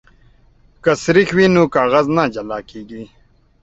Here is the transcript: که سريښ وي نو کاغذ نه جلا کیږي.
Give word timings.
که 0.83 0.91
سريښ 1.03 1.29
وي 1.37 1.45
نو 1.55 1.63
کاغذ 1.75 2.05
نه 2.15 2.23
جلا 2.33 2.59
کیږي. 2.69 3.03